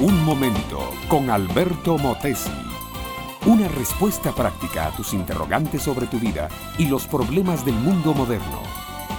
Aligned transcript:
Un 0.00 0.24
momento 0.24 0.92
con 1.08 1.28
Alberto 1.28 1.98
Motesi. 1.98 2.52
Una 3.46 3.66
respuesta 3.66 4.32
práctica 4.32 4.86
a 4.86 4.90
tus 4.94 5.12
interrogantes 5.12 5.82
sobre 5.82 6.06
tu 6.06 6.20
vida 6.20 6.48
y 6.78 6.86
los 6.86 7.08
problemas 7.08 7.64
del 7.64 7.74
mundo 7.74 8.14
moderno. 8.14 8.62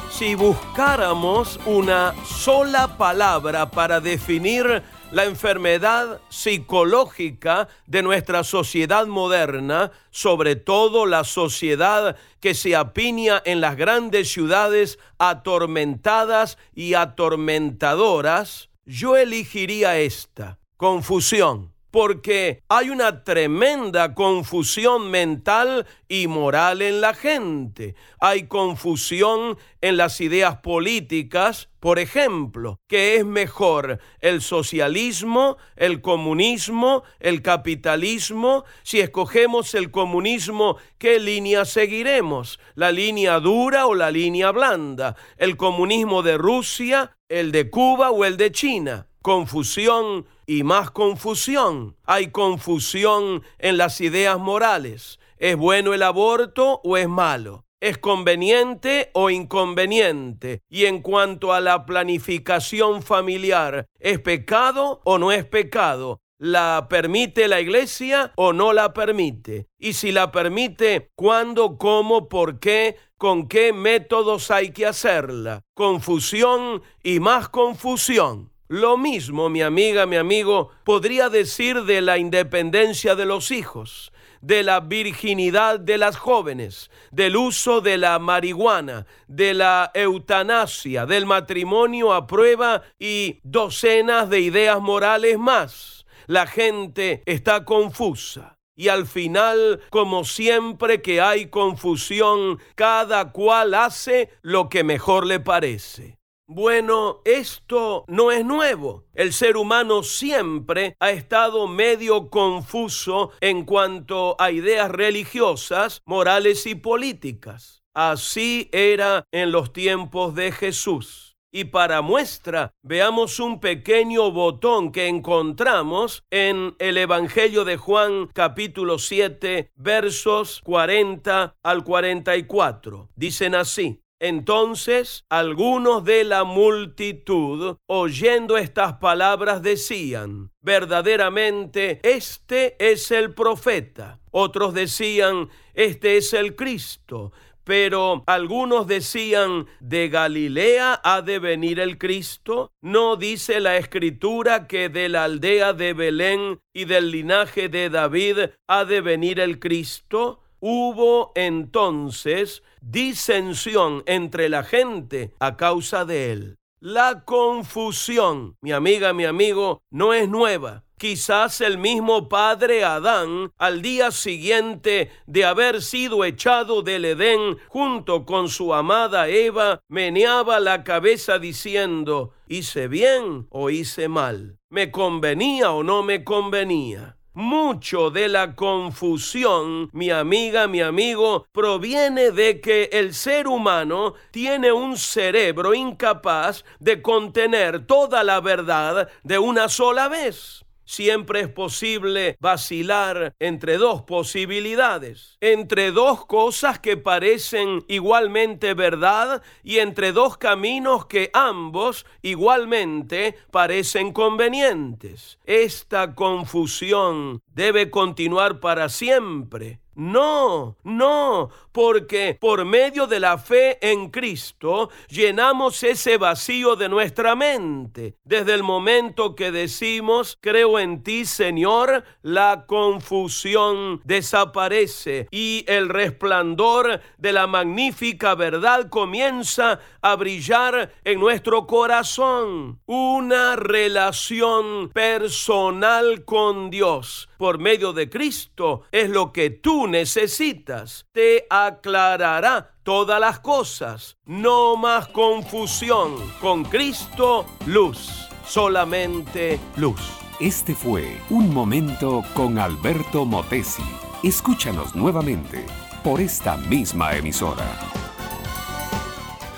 Si 0.09 0.35
buscáramos 0.35 1.59
una 1.65 2.15
sola 2.23 2.95
palabra 2.97 3.69
para 3.69 3.99
definir 3.99 4.81
la 5.11 5.25
enfermedad 5.25 6.21
psicológica 6.29 7.67
de 7.85 8.01
nuestra 8.01 8.45
sociedad 8.45 9.05
moderna, 9.05 9.91
sobre 10.11 10.55
todo 10.55 11.05
la 11.05 11.25
sociedad 11.25 12.15
que 12.39 12.53
se 12.53 12.77
apiña 12.77 13.41
en 13.43 13.59
las 13.59 13.75
grandes 13.75 14.31
ciudades 14.31 14.97
atormentadas 15.17 16.57
y 16.73 16.93
atormentadoras, 16.93 18.69
yo 18.85 19.17
elegiría 19.17 19.97
esta 19.99 20.58
confusión, 20.79 21.73
porque 21.91 22.63
hay 22.69 22.89
una 22.89 23.25
tremenda 23.25 24.15
confusión 24.15 25.11
mental 25.11 25.85
y 26.07 26.27
moral 26.27 26.81
en 26.81 27.01
la 27.01 27.13
gente. 27.13 27.95
Hay 28.21 28.47
confusión 28.47 29.57
en 29.81 29.97
las 29.97 30.21
ideas 30.21 30.59
políticas, 30.61 31.67
por 31.81 31.99
ejemplo, 31.99 32.79
¿qué 32.87 33.17
es 33.17 33.25
mejor 33.25 33.99
el 34.21 34.41
socialismo, 34.41 35.57
el 35.75 35.99
comunismo, 35.99 37.03
el 37.19 37.41
capitalismo? 37.41 38.63
Si 38.83 39.01
escogemos 39.01 39.75
el 39.75 39.91
comunismo, 39.91 40.77
¿qué 40.97 41.19
línea 41.19 41.65
seguiremos? 41.65 42.57
¿La 42.75 42.93
línea 42.93 43.41
dura 43.41 43.85
o 43.85 43.95
la 43.95 44.11
línea 44.11 44.51
blanda? 44.51 45.17
¿El 45.35 45.57
comunismo 45.57 46.23
de 46.23 46.37
Rusia, 46.37 47.17
el 47.27 47.51
de 47.51 47.69
Cuba 47.69 48.11
o 48.11 48.23
el 48.23 48.37
de 48.37 48.53
China? 48.53 49.08
Confusión 49.29 50.25
y 50.47 50.63
más 50.63 50.89
confusión. 50.89 51.95
Hay 52.03 52.31
confusión 52.31 53.43
en 53.59 53.77
las 53.77 54.01
ideas 54.01 54.39
morales. 54.39 55.19
¿Es 55.37 55.55
bueno 55.55 55.93
el 55.93 56.01
aborto 56.01 56.81
o 56.83 56.97
es 56.97 57.07
malo? 57.07 57.63
¿Es 57.79 57.99
conveniente 57.99 59.11
o 59.13 59.29
inconveniente? 59.29 60.63
Y 60.67 60.85
en 60.85 61.03
cuanto 61.03 61.53
a 61.53 61.59
la 61.59 61.85
planificación 61.85 63.03
familiar, 63.03 63.85
¿es 63.99 64.17
pecado 64.19 64.99
o 65.03 65.19
no 65.19 65.31
es 65.31 65.45
pecado? 65.45 66.21
¿La 66.39 66.87
permite 66.89 67.47
la 67.47 67.61
iglesia 67.61 68.33
o 68.35 68.51
no 68.51 68.73
la 68.73 68.95
permite? 68.95 69.67
Y 69.77 69.93
si 69.93 70.11
la 70.11 70.31
permite, 70.31 71.11
¿cuándo, 71.15 71.77
cómo, 71.77 72.29
por 72.29 72.59
qué, 72.59 72.97
con 73.15 73.47
qué 73.47 73.73
métodos 73.73 74.49
hay 74.49 74.71
que 74.71 74.87
hacerla? 74.87 75.61
Confusión 75.75 76.81
y 77.03 77.19
más 77.19 77.47
confusión. 77.49 78.49
Lo 78.71 78.97
mismo, 78.97 79.49
mi 79.49 79.63
amiga, 79.63 80.05
mi 80.05 80.15
amigo, 80.15 80.69
podría 80.83 81.29
decir 81.29 81.85
de 81.85 82.01
la 82.01 82.19
independencia 82.19 83.15
de 83.15 83.25
los 83.25 83.49
hijos, 83.49 84.13
de 84.41 84.61
la 84.61 84.79
virginidad 84.79 85.79
de 85.79 85.97
las 85.97 86.17
jóvenes, 86.17 86.91
del 87.09 87.35
uso 87.35 87.81
de 87.81 87.97
la 87.97 88.19
marihuana, 88.19 89.07
de 89.27 89.55
la 89.55 89.89
eutanasia, 89.95 91.07
del 91.07 91.25
matrimonio 91.25 92.13
a 92.13 92.27
prueba 92.27 92.83
y 92.99 93.39
docenas 93.41 94.29
de 94.29 94.41
ideas 94.41 94.79
morales 94.79 95.39
más. 95.39 96.05
La 96.27 96.45
gente 96.45 97.23
está 97.25 97.65
confusa. 97.65 98.55
Y 98.75 98.89
al 98.89 99.07
final, 99.07 99.81
como 99.89 100.25
siempre 100.25 101.01
que 101.01 101.21
hay 101.21 101.47
confusión, 101.47 102.59
cada 102.75 103.31
cual 103.31 103.73
hace 103.73 104.29
lo 104.43 104.69
que 104.69 104.83
mejor 104.83 105.25
le 105.25 105.39
parece. 105.39 106.18
Bueno, 106.51 107.21
esto 107.25 108.05
no 108.07 108.31
es 108.31 108.43
nuevo. 108.43 109.05
El 109.13 109.33
ser 109.33 109.55
humano 109.55 110.01
siempre 110.01 110.95
ha 110.99 111.11
estado 111.11 111.67
medio 111.67 112.31
confuso 112.31 113.29
en 113.39 113.65
cuanto 113.65 114.35
a 114.39 114.49
ideas 114.49 114.89
religiosas, 114.89 116.01
morales 116.07 116.65
y 116.65 116.73
políticas. 116.73 117.83
Así 117.93 118.67
era 118.71 119.25
en 119.31 119.51
los 119.51 119.73
tiempos 119.73 120.33
de 120.33 120.51
Jesús. 120.51 121.37
Y 121.51 121.65
para 121.65 122.01
muestra, 122.01 122.71
veamos 122.81 123.39
un 123.39 123.59
pequeño 123.59 124.31
botón 124.31 124.91
que 124.91 125.05
encontramos 125.05 126.23
en 126.31 126.75
el 126.79 126.97
Evangelio 126.97 127.63
de 127.63 127.77
Juan 127.77 128.27
capítulo 128.33 128.97
7 128.97 129.71
versos 129.75 130.61
40 130.63 131.55
al 131.61 131.83
44. 131.83 133.09
Dicen 133.15 133.53
así, 133.53 134.01
entonces 134.19 135.23
algunos 135.29 136.03
de 136.03 136.23
la 136.23 136.43
multitud, 136.43 137.77
oyendo 137.87 138.57
estas 138.57 138.93
palabras, 138.93 139.61
decían, 139.61 140.51
verdaderamente, 140.61 141.99
este 142.03 142.75
es 142.79 143.11
el 143.11 143.33
profeta. 143.33 144.19
Otros 144.31 144.73
decían, 144.73 145.49
este 145.73 146.17
es 146.17 146.33
el 146.33 146.55
Cristo. 146.55 147.31
Pero 147.63 148.23
algunos 148.25 148.87
decían, 148.87 149.67
¿de 149.79 150.09
Galilea 150.09 150.99
ha 151.03 151.21
de 151.21 151.37
venir 151.37 151.79
el 151.79 151.99
Cristo? 151.99 152.71
¿No 152.81 153.15
dice 153.15 153.59
la 153.59 153.77
escritura 153.77 154.65
que 154.65 154.89
de 154.89 155.07
la 155.07 155.25
aldea 155.25 155.73
de 155.73 155.93
Belén 155.93 156.59
y 156.73 156.85
del 156.85 157.11
linaje 157.11 157.69
de 157.69 157.91
David 157.91 158.37
ha 158.67 158.85
de 158.85 159.01
venir 159.01 159.39
el 159.39 159.59
Cristo? 159.59 160.41
Hubo 160.59 161.31
entonces 161.35 162.63
disensión 162.81 164.03
entre 164.05 164.49
la 164.49 164.63
gente 164.63 165.33
a 165.39 165.55
causa 165.57 166.05
de 166.05 166.31
él. 166.31 166.55
La 166.81 167.23
confusión, 167.25 168.55
mi 168.61 168.71
amiga, 168.71 169.11
mi 169.13 169.25
amigo, 169.25 169.81
no 169.91 170.13
es 170.13 170.29
nueva. 170.29 170.85
Quizás 170.97 171.61
el 171.61 171.77
mismo 171.77 172.27
padre 172.27 172.83
Adán, 172.83 173.51
al 173.57 173.81
día 173.81 174.11
siguiente 174.11 175.11
de 175.27 175.45
haber 175.45 175.81
sido 175.81 176.25
echado 176.25 176.81
del 176.81 177.05
Edén 177.05 177.57
junto 177.69 178.25
con 178.25 178.49
su 178.49 178.73
amada 178.73 179.29
Eva, 179.29 179.79
meneaba 179.87 180.59
la 180.59 180.83
cabeza 180.83 181.39
diciendo, 181.39 182.33
¿hice 182.47 182.89
bien 182.89 183.47
o 183.49 183.69
hice 183.69 184.09
mal? 184.09 184.57
¿Me 184.69 184.91
convenía 184.91 185.71
o 185.71 185.83
no 185.83 186.03
me 186.03 186.25
convenía? 186.25 187.18
Mucho 187.39 188.09
de 188.09 188.27
la 188.27 188.53
confusión, 188.53 189.89
mi 189.93 190.09
amiga, 190.09 190.67
mi 190.67 190.81
amigo, 190.81 191.45
proviene 191.53 192.31
de 192.31 192.59
que 192.59 192.89
el 192.91 193.13
ser 193.13 193.47
humano 193.47 194.15
tiene 194.29 194.73
un 194.73 194.97
cerebro 194.97 195.73
incapaz 195.73 196.65
de 196.81 197.01
contener 197.01 197.87
toda 197.87 198.25
la 198.25 198.41
verdad 198.41 199.09
de 199.23 199.39
una 199.39 199.69
sola 199.69 200.09
vez 200.09 200.65
siempre 200.89 201.41
es 201.41 201.49
posible 201.49 202.35
vacilar 202.39 203.35
entre 203.39 203.77
dos 203.77 204.01
posibilidades, 204.01 205.37
entre 205.39 205.91
dos 205.91 206.25
cosas 206.25 206.79
que 206.79 206.97
parecen 206.97 207.85
igualmente 207.87 208.73
verdad 208.73 209.43
y 209.63 209.77
entre 209.77 210.11
dos 210.13 210.37
caminos 210.37 211.05
que 211.05 211.29
ambos 211.33 212.07
igualmente 212.23 213.35
parecen 213.51 214.11
convenientes. 214.13 215.37
Esta 215.45 216.15
confusión 216.15 217.43
debe 217.53 217.91
continuar 217.91 218.59
para 218.59 218.89
siempre 218.89 219.79
no, 219.99 220.77
no, 220.83 221.49
porque 221.73 222.37
por 222.39 222.63
medio 222.63 223.05
de 223.05 223.19
la 223.19 223.37
fe 223.37 223.77
en 223.81 224.09
Cristo 224.09 224.89
llenamos 225.09 225.83
ese 225.83 226.17
vacío 226.17 226.77
de 226.77 226.87
nuestra 226.87 227.35
mente. 227.35 228.15
Desde 228.23 228.53
el 228.53 228.63
momento 228.63 229.35
que 229.35 229.51
decimos, 229.51 230.37
creo 230.39 230.79
en 230.79 231.03
ti, 231.03 231.25
Señor, 231.25 232.05
la 232.21 232.65
confusión 232.65 233.99
desaparece 234.05 235.27
y 235.31 235.65
el 235.67 235.89
resplandor 235.89 237.01
de 237.17 237.33
la 237.33 237.45
magnífica 237.45 238.35
verdad 238.35 238.87
comienza 238.87 239.81
a 240.01 240.15
brillar 240.15 240.93
en 241.03 241.19
nuestro 241.19 241.67
corazón. 241.67 242.79
Una 242.85 243.57
relación 243.57 244.91
personal 244.93 246.23
con 246.23 246.69
Dios 246.69 247.28
por 247.39 247.57
medio 247.57 247.93
de 247.93 248.09
Cristo 248.09 248.81
es 248.91 249.09
lo 249.09 249.31
que 249.31 249.49
tú 249.49 249.87
necesitas. 249.87 251.05
Te 251.13 251.47
aclarará 251.49 252.75
todas 252.83 253.17
las 253.17 253.39
cosas. 253.39 254.17
No 254.25 254.75
más 254.75 255.07
confusión. 255.07 256.15
Con 256.41 256.65
Cristo, 256.65 257.45
luz. 257.65 258.27
Solamente 258.45 259.57
luz. 259.77 260.01
Este 260.41 260.75
fue 260.75 261.17
Un 261.29 261.53
Momento 261.53 262.25
con 262.33 262.59
Alberto 262.59 263.23
Motesi. 263.23 263.83
Escúchanos 264.21 264.93
nuevamente 264.93 265.65
por 266.03 266.19
esta 266.19 266.57
misma 266.57 267.15
emisora. 267.15 267.65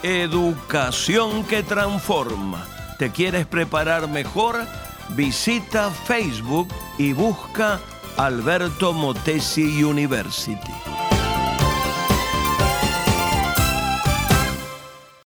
Educación 0.04 1.44
que 1.46 1.64
transforma. 1.64 2.64
¿Te 3.00 3.10
quieres 3.10 3.48
preparar 3.48 4.08
mejor? 4.08 4.68
visita 5.16 5.90
Facebook 5.92 6.68
y 6.98 7.14
busca 7.14 7.80
Alberto 8.18 8.94
Motesi 8.94 9.84
University. 9.84 11.01